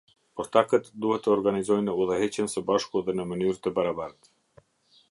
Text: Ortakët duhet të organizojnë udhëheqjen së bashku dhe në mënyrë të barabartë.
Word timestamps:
Ortakët 0.43 0.87
duhet 1.05 1.23
të 1.27 1.31
organizojnë 1.35 1.95
udhëheqjen 2.07 2.51
së 2.55 2.65
bashku 2.71 3.05
dhe 3.11 3.17
në 3.21 3.31
mënyrë 3.35 3.61
të 3.69 3.77
barabartë. 3.79 4.37